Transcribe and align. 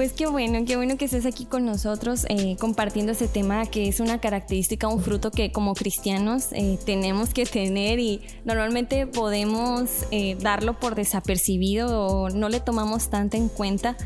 Pues 0.00 0.14
qué 0.14 0.26
bueno, 0.26 0.64
qué 0.66 0.76
bueno 0.76 0.96
que 0.96 1.04
estés 1.04 1.26
aquí 1.26 1.44
con 1.44 1.66
nosotros 1.66 2.24
eh, 2.30 2.56
compartiendo 2.58 3.12
este 3.12 3.28
tema 3.28 3.66
que 3.66 3.86
es 3.86 4.00
una 4.00 4.18
característica, 4.18 4.88
un 4.88 5.02
fruto 5.02 5.30
que 5.30 5.52
como 5.52 5.74
cristianos 5.74 6.52
eh, 6.52 6.78
tenemos 6.86 7.34
que 7.34 7.44
tener 7.44 7.98
y 7.98 8.22
normalmente 8.46 9.06
podemos 9.06 10.06
eh, 10.10 10.38
darlo 10.40 10.80
por 10.80 10.94
desapercibido 10.94 12.06
o 12.06 12.30
no 12.30 12.48
le 12.48 12.60
tomamos 12.60 13.10
tanto 13.10 13.36
en 13.36 13.50
cuenta 13.50 13.98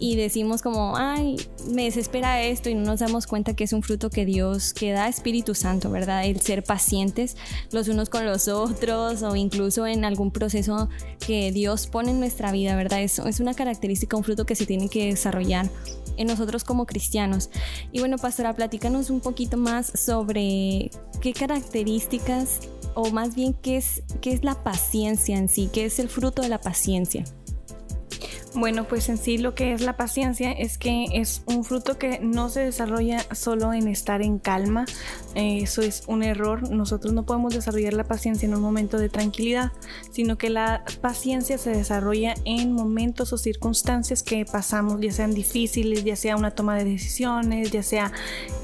y 0.00 0.16
decimos 0.16 0.62
como, 0.62 0.96
ay, 0.96 1.36
me 1.70 1.84
desespera 1.84 2.42
esto 2.42 2.68
y 2.68 2.74
no 2.74 2.82
nos 2.82 3.00
damos 3.00 3.26
cuenta 3.26 3.54
que 3.54 3.64
es 3.64 3.72
un 3.72 3.82
fruto 3.82 4.10
que 4.10 4.24
Dios, 4.24 4.72
que 4.72 4.92
da 4.92 5.08
Espíritu 5.08 5.54
Santo, 5.54 5.90
¿verdad? 5.90 6.24
El 6.24 6.40
ser 6.40 6.62
pacientes 6.62 7.36
los 7.72 7.88
unos 7.88 8.08
con 8.08 8.24
los 8.24 8.48
otros 8.48 9.22
o 9.22 9.34
incluso 9.34 9.86
en 9.86 10.04
algún 10.04 10.30
proceso 10.30 10.88
que 11.24 11.50
Dios 11.52 11.86
pone 11.86 12.10
en 12.10 12.20
nuestra 12.20 12.52
vida, 12.52 12.76
¿verdad? 12.76 13.02
Es, 13.02 13.18
es 13.18 13.40
una 13.40 13.54
característica, 13.54 14.16
un 14.16 14.24
fruto 14.24 14.46
que 14.46 14.54
se 14.54 14.66
tiene 14.66 14.88
que 14.88 15.06
desarrollar 15.06 15.68
en 16.16 16.26
nosotros 16.26 16.64
como 16.64 16.86
cristianos. 16.86 17.50
Y 17.92 18.00
bueno, 18.00 18.18
pastora, 18.18 18.54
platícanos 18.54 19.10
un 19.10 19.20
poquito 19.20 19.56
más 19.56 19.92
sobre 19.94 20.90
qué 21.20 21.32
características 21.32 22.60
o 22.94 23.10
más 23.10 23.34
bien 23.34 23.54
qué 23.54 23.76
es, 23.76 24.02
qué 24.20 24.32
es 24.32 24.44
la 24.44 24.62
paciencia 24.62 25.36
en 25.36 25.48
sí, 25.48 25.70
qué 25.72 25.84
es 25.84 25.98
el 25.98 26.08
fruto 26.08 26.42
de 26.42 26.48
la 26.48 26.60
paciencia. 26.60 27.24
Bueno, 28.58 28.88
pues 28.88 29.08
en 29.08 29.18
sí 29.18 29.38
lo 29.38 29.54
que 29.54 29.72
es 29.72 29.82
la 29.82 29.96
paciencia 29.96 30.50
es 30.50 30.78
que 30.78 31.06
es 31.12 31.42
un 31.46 31.62
fruto 31.62 31.96
que 31.96 32.18
no 32.18 32.48
se 32.48 32.58
desarrolla 32.58 33.24
solo 33.32 33.72
en 33.72 33.86
estar 33.86 34.20
en 34.20 34.40
calma. 34.40 34.84
Eh, 35.36 35.60
eso 35.62 35.80
es 35.80 36.02
un 36.08 36.24
error. 36.24 36.68
Nosotros 36.68 37.14
no 37.14 37.24
podemos 37.24 37.54
desarrollar 37.54 37.92
la 37.92 38.02
paciencia 38.02 38.46
en 38.46 38.56
un 38.56 38.60
momento 38.60 38.98
de 38.98 39.10
tranquilidad, 39.10 39.70
sino 40.10 40.38
que 40.38 40.50
la 40.50 40.82
paciencia 41.00 41.56
se 41.56 41.70
desarrolla 41.70 42.34
en 42.44 42.72
momentos 42.72 43.32
o 43.32 43.38
circunstancias 43.38 44.24
que 44.24 44.44
pasamos, 44.44 45.00
ya 45.00 45.12
sean 45.12 45.34
difíciles, 45.34 46.02
ya 46.02 46.16
sea 46.16 46.34
una 46.34 46.50
toma 46.50 46.76
de 46.76 46.84
decisiones, 46.84 47.70
ya 47.70 47.84
sea 47.84 48.10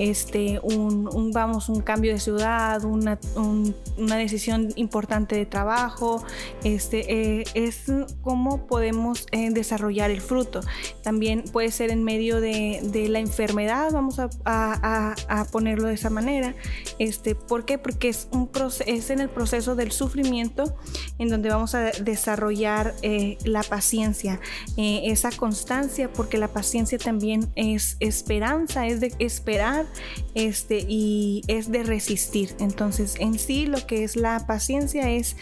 este 0.01 0.58
un, 0.64 1.31
vamos 1.33 1.69
un 1.69 1.83
cambio 1.83 2.12
de 2.12 2.19
ciudad, 2.19 2.83
una, 2.83 3.20
una 3.36 4.17
decisión 4.17 4.73
importante 4.75 5.36
de 5.36 5.47
trabajo. 5.47 6.25
Este 6.64 7.39
eh, 7.41 7.45
es 7.55 7.84
cómo 8.23 8.67
podemos 8.67 9.29
eh, 9.31 9.51
desarrollar 9.51 9.84
el 9.91 10.21
fruto. 10.21 10.61
También 11.03 11.45
puede 11.53 11.71
ser 11.71 11.91
en 11.91 12.05
medio 12.05 12.41
de, 12.41 13.07
la 13.09 13.19
enfermedad, 13.19 13.91
vamos 13.93 14.19
a, 14.19 15.47
ponerlo 15.53 15.89
de 15.89 15.95
esa 15.95 16.11
manera. 16.11 16.55
Este, 16.99 17.35
¿Por 17.35 17.65
qué? 17.65 17.79
Porque 17.79 18.09
es, 18.09 18.29
un 18.33 18.51
es 18.87 19.11
en 19.11 19.21
el 19.21 19.29
proceso 19.29 19.75
del 19.75 19.93
sufrimiento 19.93 20.77
en 21.19 21.29
donde 21.29 21.49
vamos 21.49 21.75
a 21.75 21.91
desarrollar 21.91 22.95
eh, 23.03 23.39
la 23.45 23.63
paciencia, 23.63 24.41
eh, 24.77 25.03
esa 25.05 25.31
constancia, 25.31 26.13
porque 26.13 26.39
la 26.39 26.48
paciencia 26.48 26.98
también 26.98 27.51
es 27.57 27.97
esperanza, 28.01 28.87
es 28.87 29.01
de 29.01 29.13
esperar 29.19 29.87
este, 30.35 30.85
y 30.89 31.43
es 31.48 31.71
de 31.71 31.83
resistir. 31.83 32.55
Entonces, 32.59 33.17
en 33.19 33.39
sí, 33.39 33.67
lo 33.67 33.87
que 33.87 34.05
es 34.05 34.17
la 34.17 34.47
paciencia 34.47 35.11
es, 35.11 35.37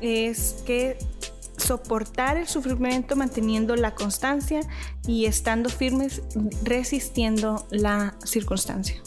es 0.00 0.56
que 0.66 0.98
soportar 1.62 2.36
el 2.36 2.48
sufrimiento 2.48 3.16
manteniendo 3.16 3.76
la 3.76 3.94
constancia 3.94 4.60
y 5.06 5.26
estando 5.26 5.68
firmes 5.70 6.22
resistiendo 6.64 7.66
la 7.70 8.14
circunstancia. 8.24 9.00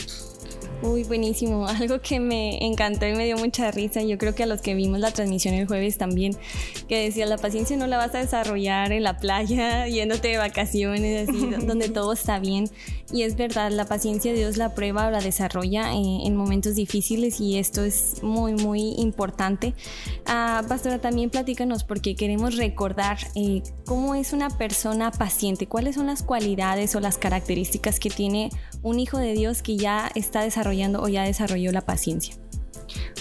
Uy, 0.82 1.04
buenísimo. 1.04 1.68
Algo 1.68 2.00
que 2.02 2.20
me 2.20 2.64
encantó 2.66 3.08
y 3.08 3.14
me 3.14 3.26
dio 3.26 3.38
mucha 3.38 3.72
risa. 3.72 4.02
Yo 4.04 4.18
creo 4.18 4.36
que 4.36 4.44
a 4.44 4.46
los 4.46 4.62
que 4.62 4.76
vimos 4.76 5.00
la 5.00 5.12
transmisión 5.12 5.56
el 5.56 5.68
jueves 5.68 5.98
también, 5.98 6.36
que 6.88 7.04
decía, 7.04 7.26
la 7.26 7.38
paciencia 7.38 7.78
no 7.78 7.88
la 7.88 7.98
vas 7.98 8.14
a 8.16 8.20
desarrollar 8.20 8.92
en 8.92 9.04
la 9.04 9.18
playa, 9.18 9.88
yéndote 9.88 10.30
de 10.30 10.38
vacaciones, 10.38 11.30
así, 11.30 11.50
donde 11.66 11.90
todo 11.90 12.14
está 12.14 12.40
bien. 12.40 12.70
Y 13.12 13.24
es 13.24 13.36
verdad, 13.36 13.72
la 13.72 13.86
paciencia 13.86 14.34
Dios 14.34 14.58
la 14.58 14.74
prueba 14.74 15.08
o 15.08 15.12
la 15.12 15.22
desarrolla 15.22 15.94
en, 15.94 16.22
en 16.26 16.36
momentos 16.36 16.76
difíciles 16.76 17.40
y 17.40 17.58
esto 17.58 17.84
es 17.84 18.22
muy, 18.24 18.54
muy 18.54 18.96
importante. 18.98 19.74
Ah, 20.26 20.64
pastora, 20.68 21.00
también 21.00 21.30
platícanos 21.30 21.84
porque 21.84 22.16
queremos 22.16 22.56
recordar 22.56 23.18
eh, 23.36 23.62
cómo 23.86 24.16
es 24.16 24.34
una 24.34 24.50
persona 24.50 25.12
paciente, 25.12 25.68
cuáles 25.68 25.96
son 25.96 26.08
las 26.08 26.24
cualidades 26.24 26.96
o 26.96 27.00
las 27.00 27.18
características 27.18 28.00
que 28.00 28.10
tiene 28.10 28.50
un 28.82 29.00
hijo 29.00 29.18
de 29.18 29.34
Dios 29.34 29.62
que 29.62 29.78
ya 29.78 30.12
está 30.16 30.42
desarrollando 30.42 31.02
o 31.02 31.08
ya 31.08 31.24
desarrolló 31.24 31.72
la 31.72 31.82
paciencia. 31.82 32.36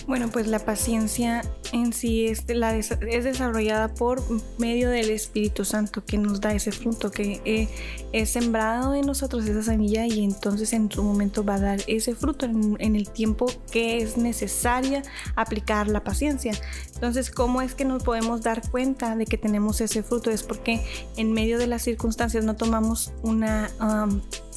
Bueno, 0.06 0.28
pues 0.30 0.46
la 0.46 0.58
paciencia 0.58 1.42
en 1.72 1.92
sí 1.92 2.26
es, 2.26 2.44
la 2.48 2.76
es 2.76 2.90
desarrollada 2.98 3.94
por 3.94 4.22
medio 4.58 4.90
del 4.90 5.10
Espíritu 5.10 5.64
Santo 5.64 6.04
que 6.04 6.18
nos 6.18 6.40
da 6.40 6.52
ese 6.52 6.72
fruto, 6.72 7.10
que 7.10 7.40
eh, 7.44 7.68
es 8.12 8.30
sembrado 8.30 8.94
en 8.94 9.06
nosotros 9.06 9.46
esa 9.46 9.62
semilla 9.62 10.06
y 10.06 10.22
entonces 10.22 10.72
en 10.72 10.90
su 10.90 11.02
momento 11.02 11.44
va 11.44 11.54
a 11.54 11.60
dar 11.60 11.80
ese 11.86 12.14
fruto 12.14 12.46
en, 12.46 12.96
el 12.96 13.08
tiempo 13.10 13.46
que 13.70 13.98
es 13.98 14.16
necesaria 14.16 15.02
aplicar 15.36 15.88
la 15.88 16.04
paciencia. 16.04 16.52
Entonces, 16.94 17.30
¿cómo 17.30 17.62
es 17.62 17.74
que 17.74 17.84
nos 17.84 18.02
podemos 18.02 18.42
dar 18.42 18.62
cuenta 18.70 19.16
de 19.16 19.26
que 19.26 19.38
tenemos 19.38 19.80
ese 19.80 20.02
fruto? 20.02 20.30
Es 20.30 20.42
porque 20.42 20.84
en 21.16 21.32
medio 21.32 21.58
de 21.58 21.66
las 21.66 21.82
circunstancias 21.82 22.44
no 22.44 22.56
tomamos 22.56 23.12
una... 23.22 23.70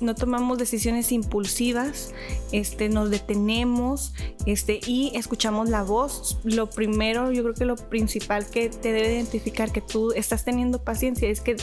no 0.01 0.15
tomamos 0.15 0.57
decisiones 0.57 1.11
impulsivas, 1.11 2.13
este, 2.51 2.89
nos 2.89 3.09
detenemos 3.09 4.13
este, 4.45 4.79
y 4.85 5.11
escuchamos 5.15 5.69
la 5.69 5.83
voz. 5.83 6.39
Lo 6.43 6.69
primero, 6.69 7.31
yo 7.31 7.43
creo 7.43 7.55
que 7.55 7.65
lo 7.65 7.75
principal 7.75 8.47
que 8.47 8.69
te 8.69 8.91
debe 8.93 9.13
identificar 9.13 9.71
que 9.71 9.81
tú 9.81 10.11
estás 10.11 10.43
teniendo 10.45 10.83
paciencia 10.83 11.29
es 11.29 11.41
que 11.41 11.57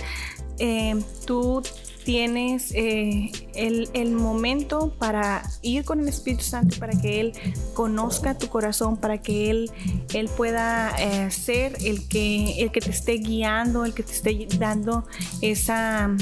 eh, 0.59 0.95
tú 1.27 1.63
tienes 2.05 2.71
eh, 2.75 3.33
el, 3.55 4.13
momento 4.13 4.95
para 4.99 5.43
ir 5.63 5.85
con 5.85 6.01
el 6.01 6.09
Espíritu 6.09 6.45
Santo, 6.45 6.77
para 6.79 6.93
que 7.01 7.21
Él 7.21 7.33
conozca 7.73 8.37
tu 8.39 8.49
corazón, 8.49 8.99
para 8.99 9.23
que 9.23 9.51
Él, 9.51 9.71
él 10.13 10.29
pueda 10.37 10.95
eh, 10.99 11.31
ser 11.31 11.77
el 11.83 12.07
que, 12.07 12.63
el 12.63 12.71
que 12.71 12.81
te 12.81 12.91
esté 12.91 13.15
guiando, 13.15 13.85
el 13.85 13.95
que 13.95 14.03
te 14.03 14.13
esté 14.13 14.47
dando 14.59 15.05
esa, 15.41 16.15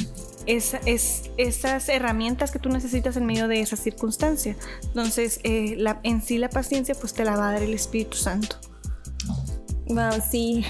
es, 0.46 0.76
esas 1.36 1.88
herramientas 1.88 2.50
que 2.50 2.58
tú 2.58 2.68
necesitas 2.68 3.16
en 3.16 3.26
medio 3.26 3.48
de 3.48 3.60
esa 3.60 3.76
circunstancia. 3.76 4.56
Entonces, 4.82 5.40
eh, 5.44 5.76
en 6.02 6.22
sí 6.22 6.38
la 6.38 6.50
paciencia 6.50 6.94
pues 6.94 7.14
te 7.14 7.24
la 7.24 7.36
va 7.36 7.50
a 7.50 7.52
dar 7.52 7.62
el 7.62 7.74
Espíritu 7.74 8.16
Santo. 8.16 8.56
Wow, 9.86 10.22
sí, 10.30 10.64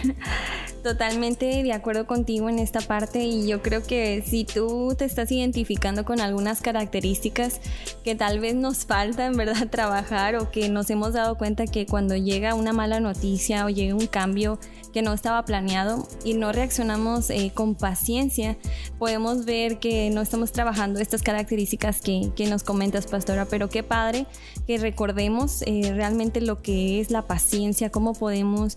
totalmente 0.83 1.63
de 1.63 1.73
acuerdo 1.73 2.07
contigo 2.07 2.49
en 2.49 2.59
esta 2.59 2.81
parte 2.81 3.25
y 3.25 3.47
yo 3.47 3.63
creo 3.63 3.83
que 3.83 4.23
si 4.27 4.45
tú 4.45 4.95
te 4.97 5.05
estás 5.05 5.31
identificando 5.31 6.05
con 6.05 6.21
algunas 6.21 6.61
características 6.61 7.61
que 8.05 8.15
tal 8.15 8.41
vez 8.41 8.55
nos 8.55 8.85
falta 8.85 9.27
en 9.27 9.37
verdad 9.37 9.69
trabajar 9.71 10.37
o 10.37 10.51
que 10.51 10.69
nos 10.69 10.91
hemos 10.91 11.13
dado 11.13 11.37
cuenta 11.39 11.67
que 11.67 11.87
cuando 11.87 12.17
llega 12.17 12.55
una 12.55 12.73
mala 12.73 13.01
noticia 13.01 13.65
o 13.65 13.69
llega 13.69 13.95
un 13.95 14.07
cambio 14.07 14.59
que 14.93 15.03
no 15.03 15.13
estaba 15.13 15.45
planeado 15.45 16.07
y 16.25 16.35
no 16.35 16.53
reaccionamos 16.53 17.31
eh, 17.31 17.51
con 17.55 17.75
paciencia, 17.75 18.59
podemos 18.99 19.45
ver 19.47 19.79
que 19.79 20.11
no 20.11 20.21
estamos 20.21 20.53
trabajando 20.53 21.01
estas 21.01 21.23
características 21.23 22.01
que, 22.01 22.31
que 22.37 22.47
nos 22.47 22.63
comentas, 22.63 23.07
pastora, 23.07 23.47
pero 23.47 23.71
qué 23.71 23.83
padre 23.83 24.27
que 24.67 24.79
recordemos 24.79 25.63
eh, 25.63 25.93
realmente 25.95 26.41
lo 26.41 26.61
que 26.61 27.01
es 27.01 27.11
la 27.11 27.23
paciencia, 27.23 27.91
cómo 27.91 28.13
podemos 28.13 28.77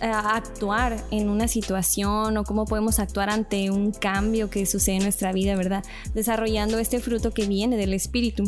actuar 0.00 0.96
en 1.10 1.28
una 1.28 1.48
situación 1.48 2.36
o 2.36 2.44
cómo 2.44 2.64
podemos 2.64 2.98
actuar 2.98 3.30
ante 3.30 3.70
un 3.70 3.92
cambio 3.92 4.50
que 4.50 4.66
sucede 4.66 4.96
en 4.96 5.02
nuestra 5.02 5.32
vida, 5.32 5.56
¿verdad? 5.56 5.84
Desarrollando 6.14 6.78
este 6.78 7.00
fruto 7.00 7.32
que 7.32 7.46
viene 7.46 7.76
del 7.76 7.94
Espíritu. 7.94 8.44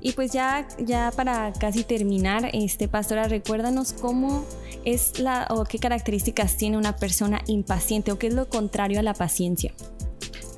Y 0.00 0.12
pues 0.12 0.32
ya, 0.32 0.66
ya 0.78 1.12
para 1.14 1.52
casi 1.52 1.84
terminar, 1.84 2.50
este 2.52 2.88
pastora, 2.88 3.28
recuérdanos 3.28 3.92
cómo 3.92 4.44
es 4.84 5.18
la 5.20 5.46
o 5.50 5.64
qué 5.64 5.78
características 5.78 6.56
tiene 6.56 6.76
una 6.76 6.96
persona 6.96 7.42
impaciente 7.46 8.12
o 8.12 8.18
qué 8.18 8.28
es 8.28 8.34
lo 8.34 8.48
contrario 8.48 8.98
a 8.98 9.02
la 9.02 9.14
paciencia. 9.14 9.72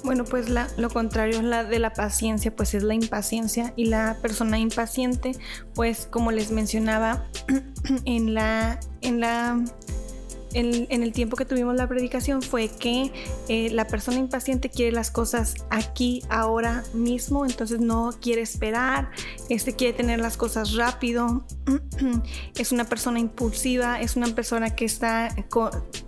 Bueno, 0.04 0.24
pues 0.24 0.50
la, 0.50 0.68
lo 0.76 0.90
contrario 0.90 1.40
la 1.40 1.64
de 1.64 1.78
la 1.78 1.94
paciencia, 1.94 2.54
pues 2.54 2.74
es 2.74 2.82
la 2.82 2.94
impaciencia 2.94 3.72
y 3.74 3.86
la 3.86 4.18
persona 4.20 4.58
impaciente, 4.58 5.32
pues 5.74 6.06
como 6.10 6.30
les 6.30 6.50
mencionaba 6.50 7.26
en 8.04 8.34
la 8.34 8.78
en 9.00 9.20
la 9.20 9.64
en, 10.54 11.02
el 11.02 11.12
tiempo 11.12 11.36
que 11.36 11.44
tuvimos 11.44 11.74
la 11.74 11.88
predicación 11.88 12.40
fue 12.42 12.68
que 12.68 13.12
eh, 13.48 13.70
la 13.70 13.86
persona 13.86 14.18
impaciente 14.18 14.70
quiere 14.70 14.92
las 14.92 15.10
cosas 15.10 15.54
aquí, 15.70 16.22
ahora 16.28 16.84
mismo, 16.94 17.44
entonces 17.44 17.80
no 17.80 18.12
quiere 18.20 18.42
esperar, 18.42 19.10
este 19.48 19.74
quiere 19.74 19.92
tener 19.92 20.20
las 20.20 20.36
cosas 20.36 20.74
rápido, 20.74 21.44
es 22.56 22.72
una 22.72 22.84
persona 22.84 23.18
impulsiva, 23.18 24.00
es 24.00 24.16
una 24.16 24.28
persona 24.28 24.70
que 24.70 24.84
está 24.84 25.34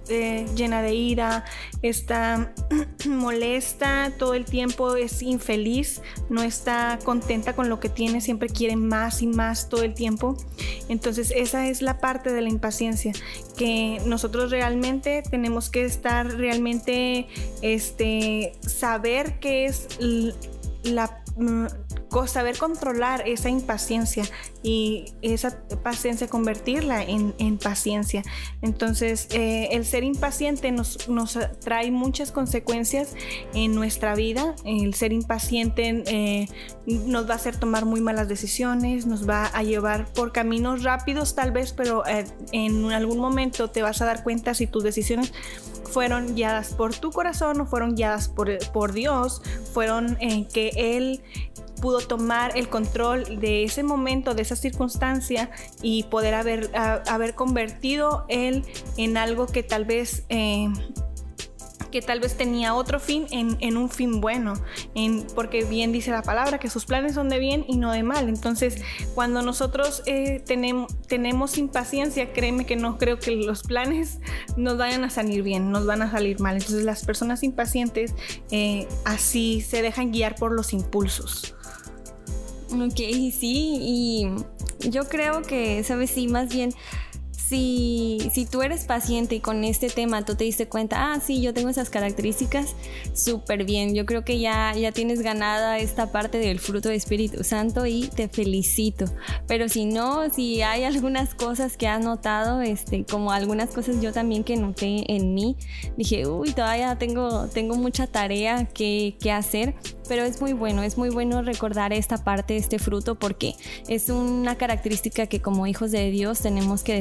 eh, 0.08 0.46
llena 0.54 0.82
de 0.82 0.94
ira, 0.94 1.44
está 1.82 2.52
molesta 3.06 4.12
todo 4.18 4.34
el 4.34 4.44
tiempo, 4.44 4.96
es 4.96 5.22
infeliz, 5.22 6.02
no 6.28 6.42
está 6.42 6.98
contenta 7.04 7.54
con 7.54 7.68
lo 7.68 7.80
que 7.80 7.88
tiene, 7.88 8.20
siempre 8.20 8.48
quiere 8.48 8.76
más 8.76 9.22
y 9.22 9.26
más 9.26 9.68
todo 9.68 9.82
el 9.82 9.94
tiempo. 9.94 10.36
Entonces 10.88 11.32
esa 11.34 11.68
es 11.68 11.82
la 11.82 11.98
parte 11.98 12.32
de 12.32 12.42
la 12.42 12.48
impaciencia 12.48 13.12
que 13.56 14.00
nosotros 14.06 14.50
realmente 14.50 15.22
tenemos 15.28 15.70
que 15.70 15.84
estar 15.84 16.26
realmente 16.26 17.26
este 17.62 18.52
saber 18.60 19.38
qué 19.40 19.66
es 19.66 19.88
la 20.84 21.22
mm, 21.36 21.66
saber 22.26 22.56
controlar 22.56 23.28
esa 23.28 23.50
impaciencia 23.50 24.24
y 24.62 25.12
esa 25.22 25.58
paciencia 25.82 26.28
convertirla 26.28 27.02
en, 27.02 27.58
paciencia. 27.58 28.22
Entonces, 28.62 29.28
eh, 29.30 29.68
el 29.72 29.84
ser 29.84 30.02
impaciente 30.02 30.72
nos, 30.72 30.98
trae 31.60 31.90
muchas 31.90 32.32
consecuencias 32.32 33.14
en 33.54 33.74
nuestra 33.74 34.14
vida. 34.14 34.54
El 34.64 34.94
ser 34.94 35.12
impaciente 35.12 36.02
eh, 36.06 36.48
nos 36.86 37.28
va 37.28 37.34
a 37.34 37.36
hacer 37.36 37.56
tomar 37.56 37.84
muy 37.84 38.00
malas 38.00 38.28
decisiones, 38.28 39.06
nos 39.06 39.28
va 39.28 39.46
a 39.46 39.62
llevar 39.62 40.12
por 40.12 40.32
caminos 40.32 40.82
rápidos 40.82 41.34
tal 41.34 41.52
vez, 41.52 41.72
pero 41.72 42.06
eh, 42.06 42.24
en 42.52 42.92
algún 42.92 43.18
momento 43.18 43.70
te 43.70 43.82
vas 43.82 44.00
a 44.00 44.06
dar 44.06 44.24
cuenta 44.24 44.54
si 44.54 44.66
tus 44.66 44.82
decisiones 44.82 45.32
fueron 45.84 46.34
guiadas 46.34 46.74
por 46.74 46.94
tu 46.94 47.10
corazón 47.10 47.60
o 47.60 47.66
fueron 47.66 47.94
guiadas 47.94 48.28
por, 48.28 48.50
por 48.72 48.92
Dios, 48.92 49.42
fueron 49.72 50.16
que 50.52 50.70
Él 50.76 51.22
pudo 51.86 52.00
tomar 52.00 52.58
el 52.58 52.68
control 52.68 53.38
de 53.38 53.62
ese 53.62 53.84
momento, 53.84 54.34
de 54.34 54.42
esa 54.42 54.56
circunstancia 54.56 55.52
y 55.82 56.02
poder 56.02 56.34
haber, 56.34 56.68
haber 56.74 57.36
convertido 57.36 58.24
él 58.28 58.64
en 58.96 59.16
algo 59.16 59.46
que 59.46 59.62
tal 59.62 59.84
vez... 59.84 60.24
Eh, 60.28 60.66
que 61.92 62.02
tal 62.02 62.18
vez 62.18 62.36
tenía 62.36 62.74
otro 62.74 62.98
fin 62.98 63.26
en, 63.30 63.76
un 63.76 63.88
fin 63.88 64.20
bueno, 64.20 64.54
en, 64.96 65.24
porque 65.36 65.64
bien 65.64 65.92
dice 65.92 66.10
la 66.10 66.22
palabra 66.22 66.58
que 66.58 66.68
sus 66.68 66.84
planes 66.84 67.14
son 67.14 67.28
de 67.28 67.38
bien 67.38 67.64
y 67.68 67.76
no 67.76 67.92
de 67.92 68.02
mal. 68.02 68.28
Entonces, 68.28 68.82
cuando 69.14 69.40
nosotros 69.40 70.02
eh, 70.04 70.42
tenemos, 70.44 70.92
tenemos 71.06 71.56
impaciencia, 71.56 72.32
créeme 72.32 72.66
que 72.66 72.74
no 72.74 72.98
creo 72.98 73.20
que 73.20 73.30
los 73.30 73.62
planes 73.62 74.18
nos 74.56 74.76
vayan 74.76 75.04
a 75.04 75.10
salir 75.10 75.44
bien, 75.44 75.70
nos 75.70 75.86
van 75.86 76.02
a 76.02 76.10
salir 76.10 76.40
mal. 76.40 76.56
Entonces, 76.56 76.84
las 76.84 77.04
personas 77.04 77.44
impacientes 77.44 78.14
eh, 78.50 78.88
así 79.04 79.60
se 79.60 79.80
dejan 79.80 80.10
guiar 80.10 80.34
por 80.34 80.52
los 80.52 80.72
impulsos. 80.72 81.54
Ok, 82.72 82.96
sí, 82.96 83.78
y 83.80 84.90
yo 84.90 85.08
creo 85.08 85.42
que, 85.42 85.82
¿sabes? 85.84 86.10
Sí, 86.10 86.28
más 86.28 86.48
bien 86.48 86.74
si, 87.48 88.18
si 88.32 88.44
tú 88.44 88.62
eres 88.62 88.84
paciente 88.84 89.36
y 89.36 89.40
con 89.40 89.62
este 89.62 89.88
tema 89.88 90.24
tú 90.24 90.34
te 90.34 90.44
diste 90.44 90.66
cuenta, 90.66 91.12
ah, 91.12 91.20
sí, 91.20 91.40
yo 91.40 91.54
tengo 91.54 91.68
esas 91.68 91.90
características, 91.90 92.74
súper 93.14 93.64
bien. 93.64 93.94
Yo 93.94 94.04
creo 94.04 94.24
que 94.24 94.40
ya, 94.40 94.74
ya 94.74 94.90
tienes 94.90 95.22
ganada 95.22 95.78
esta 95.78 96.10
parte 96.10 96.38
del 96.38 96.58
fruto 96.58 96.88
de 96.88 96.96
Espíritu 96.96 97.44
Santo 97.44 97.86
y 97.86 98.08
te 98.08 98.28
felicito. 98.28 99.04
Pero 99.46 99.68
si 99.68 99.84
no, 99.84 100.28
si 100.30 100.62
hay 100.62 100.84
algunas 100.84 101.34
cosas 101.34 101.76
que 101.76 101.86
has 101.86 102.02
notado, 102.02 102.62
este, 102.62 103.04
como 103.04 103.30
algunas 103.30 103.70
cosas 103.70 104.00
yo 104.00 104.12
también 104.12 104.42
que 104.42 104.56
noté 104.56 105.04
en 105.14 105.34
mí, 105.34 105.56
dije, 105.96 106.26
uy, 106.26 106.52
todavía 106.52 106.96
tengo, 106.96 107.46
tengo 107.46 107.76
mucha 107.76 108.06
tarea 108.06 108.64
que, 108.64 109.16
que 109.20 109.30
hacer 109.30 109.74
pero 110.08 110.24
es 110.24 110.40
muy 110.40 110.52
bueno, 110.52 110.82
es 110.82 110.96
muy 110.96 111.10
bueno 111.10 111.42
recordar 111.42 111.92
esta 111.92 112.18
parte, 112.18 112.56
este 112.56 112.78
fruto, 112.78 113.16
porque 113.16 113.54
es 113.88 114.08
una 114.08 114.56
característica 114.56 115.26
que 115.26 115.40
como 115.40 115.66
hijos 115.66 115.90
de 115.90 116.10
Dios 116.10 116.40
tenemos 116.40 116.82
que 116.82 116.94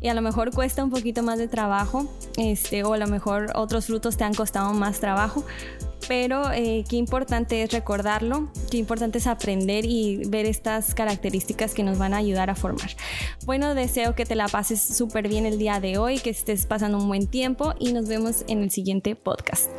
y 0.00 0.08
a 0.08 0.14
lo 0.14 0.22
mejor 0.22 0.52
cuesta 0.52 0.84
un 0.84 0.90
poquito 0.90 1.22
más 1.22 1.38
de 1.38 1.48
trabajo, 1.48 2.06
este, 2.36 2.84
o 2.84 2.94
a 2.94 2.98
lo 2.98 3.06
mejor 3.06 3.52
otros 3.54 3.86
frutos 3.86 4.16
te 4.16 4.24
han 4.24 4.34
costado 4.34 4.72
más 4.72 5.00
trabajo, 5.00 5.44
pero 6.08 6.50
eh, 6.52 6.84
qué 6.88 6.96
importante 6.96 7.62
es 7.62 7.72
recordarlo, 7.72 8.50
qué 8.70 8.78
importante 8.78 9.18
es 9.18 9.26
aprender 9.26 9.84
y 9.84 10.22
ver 10.28 10.46
estas 10.46 10.94
características 10.94 11.74
que 11.74 11.82
nos 11.82 11.98
van 11.98 12.14
a 12.14 12.16
ayudar 12.16 12.50
a 12.50 12.54
formar. 12.54 12.90
Bueno, 13.44 13.74
deseo 13.74 14.14
que 14.14 14.26
te 14.26 14.34
la 14.34 14.48
pases 14.48 14.82
súper 14.82 15.28
bien 15.28 15.46
el 15.46 15.58
día 15.58 15.80
de 15.80 15.98
hoy, 15.98 16.18
que 16.18 16.30
estés 16.30 16.66
pasando 16.66 16.98
un 16.98 17.08
buen 17.08 17.26
tiempo 17.26 17.74
y 17.78 17.92
nos 17.92 18.08
vemos 18.08 18.44
en 18.48 18.62
el 18.62 18.70
siguiente 18.70 19.14
podcast. 19.14 19.70